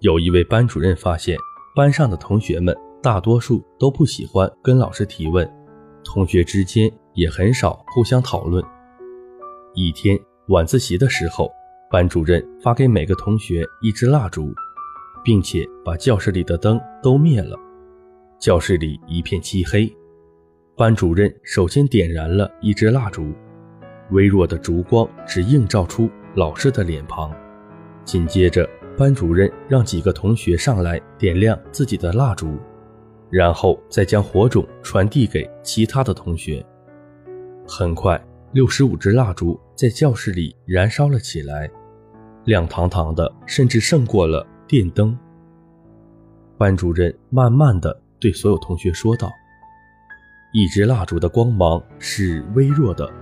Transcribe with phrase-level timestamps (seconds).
[0.00, 1.38] 有一位班主任发现，
[1.74, 5.50] 班上的同学们大多数都不喜欢跟老师提问，
[6.04, 8.62] 同学之间也很少互相讨论。
[9.74, 10.18] 一天
[10.48, 11.50] 晚自习的时候，
[11.90, 14.52] 班主任发给每个同学一支蜡烛，
[15.24, 17.58] 并且把教室里的灯都灭了。
[18.38, 19.90] 教室里一片漆黑，
[20.76, 23.32] 班主任首先点燃了一支蜡烛，
[24.10, 27.34] 微弱的烛光只映照出老师的脸庞。
[28.04, 32.56] 紧接着，班主任让几个同学上来点亮自己的蜡烛，
[33.28, 36.64] 然后再将火种传递给其他的同学。
[37.68, 38.18] 很快，
[38.52, 41.70] 六十五支蜡烛在教室里燃烧了起来，
[42.44, 45.16] 亮堂堂的，甚至胜过了电灯。
[46.56, 49.30] 班主任慢慢的对所有同学说道
[50.54, 53.12] ：“一支蜡烛的光芒是微弱的，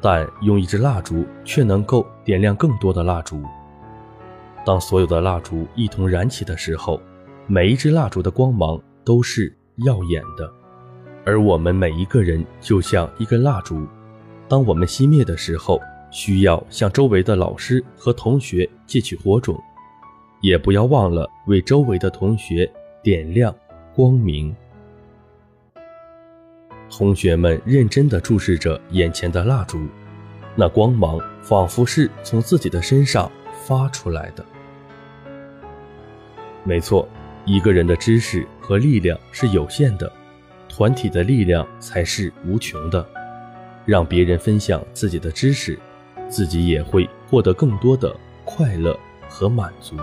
[0.00, 3.40] 但用一支蜡烛却能够点亮更多的蜡烛。”
[4.68, 7.00] 当所有的蜡烛一同燃起的时候，
[7.46, 9.50] 每一支蜡烛的光芒都是
[9.86, 10.52] 耀眼的，
[11.24, 13.86] 而我们每一个人就像一根蜡烛，
[14.46, 19.58] 当我们熄灭的时候，需要向周围的老师和同学借取火种，
[20.42, 22.70] 也不要忘了为周围的同学
[23.02, 23.54] 点亮
[23.94, 24.54] 光明。
[26.90, 29.78] 同学们认真地注视着眼前的蜡烛，
[30.54, 33.32] 那光芒仿佛是从自己的身上
[33.66, 34.44] 发出来的。
[36.68, 37.08] 没错，
[37.46, 40.12] 一个人的知识和力量是有限的，
[40.68, 43.08] 团体的力量才是无穷的。
[43.86, 45.78] 让别人分享自己的知识，
[46.28, 48.94] 自己也会获得更多的快乐
[49.30, 49.96] 和满足。